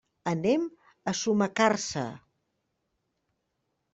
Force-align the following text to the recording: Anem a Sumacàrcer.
Anem 0.29 0.63
a 1.09 1.13
Sumacàrcer. 1.19 2.07